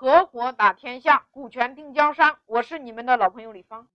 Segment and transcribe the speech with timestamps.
[0.00, 2.38] 合伙打天下，股权定江山。
[2.46, 3.88] 我是你们的老朋友李芳。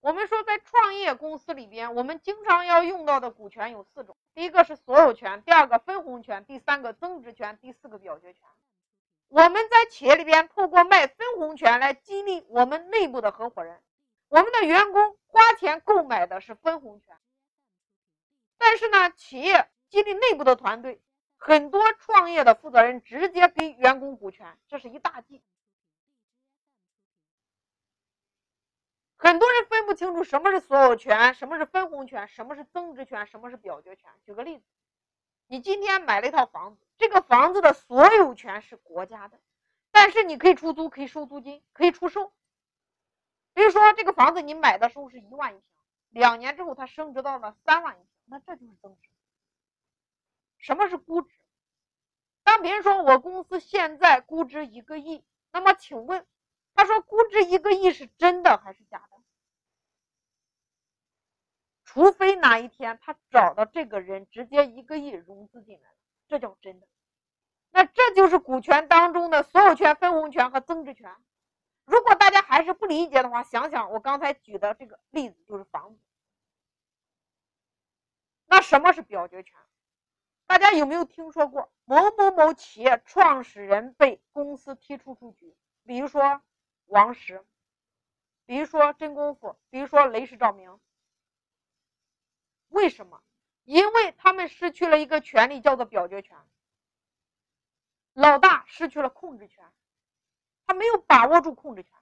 [0.00, 8.48] 我们说，在创业公司里边，我们经常要用到的股权有四种：第一个是所有权，第二个分红权，第三个增值权，第四个表决权。
[9.28, 13.82] 我们在企业里边，透过卖分红权来激励我们内部的合伙人，
[14.28, 17.14] 我们的员工花钱购买的是分红权。
[18.56, 21.02] 但是呢，企业激励内部的团队。
[21.46, 25.40] 很多创业的负责人直接给员工股权，这是一大忌。
[29.16, 34.10] 很多人分不清楚什么是所有权，什么是分红权，什么是增值权，什么是表决权。
[34.24, 34.64] 举个例子，
[35.46, 39.38] 你今天买了一套房子，这个房子的所有权是国家的，
[39.92, 42.32] 但是你可以出租，可以收租金，可以出售。
[43.54, 49.08] 比如说，这个房子你买的时候是一万一平，两年之后它升值到了三万一平，那这就是增值。
[50.58, 51.35] 什么是估值？
[52.58, 56.26] 别人说我公司现在估值一个亿，那么请问，
[56.74, 59.16] 他说估值一个亿是真的还是假的？
[61.84, 65.88] 除非哪一天他找到这个人，直接一个亿融资进来，
[66.28, 66.86] 这叫真的。
[67.70, 71.14] 那这就是股权当中的所有权、分红权和增值权。
[71.84, 76.00] 如果大家还是不理解的话，想想我刚才举的这个例子，就是房子。
[78.46, 79.58] 那什么是表决权？
[80.46, 85.56] 大家有没有听说过某某某企业创始人被公司踢出出局？
[85.84, 86.40] 比如说
[86.86, 87.44] 王石，
[88.46, 90.78] 比如说真功夫，比如说雷士照明。
[92.68, 93.22] 为什么？
[93.64, 96.36] 因为他们失去了一个权利，叫做表决权。
[98.12, 99.64] 老大失去了控制权，
[100.66, 101.92] 他没有把握住控制权，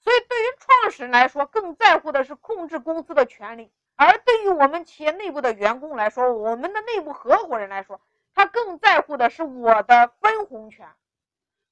[0.00, 3.72] 所以对于创始人来说，更在乎的是控制公司的权利。
[3.98, 8.00] 而对于我们企业内部的员工来说，我们的内部合伙人来说，
[8.32, 10.88] 他更在乎的是我的分红权。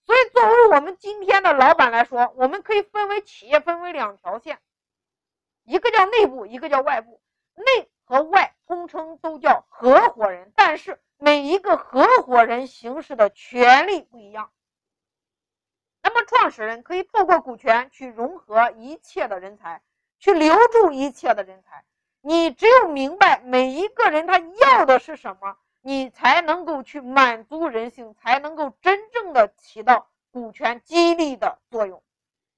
[0.05, 4.59] 所以，作为我们今天的老板来说，我们可以分为企业分为两条线，
[5.63, 7.21] 一个叫内部，一个叫外部。
[7.55, 14.51] 内和外通称都叫合伙人，但是每一个合伙人行使的权利不一样。
[16.03, 19.81] 那么，创始人可以透过股权去融合一切的人才，
[20.19, 21.85] 去留住一切的人才。
[22.29, 32.03] 你只有明白每一个人他要的是什么，你才能够去满足人性，才能够真正的起到股权激励的作用。